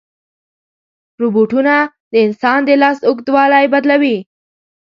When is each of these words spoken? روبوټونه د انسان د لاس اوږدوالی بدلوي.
روبوټونه 1.21 1.75
د 2.11 2.13
انسان 2.25 2.59
د 2.65 2.69
لاس 2.81 2.99
اوږدوالی 3.07 3.65
بدلوي. 3.73 4.17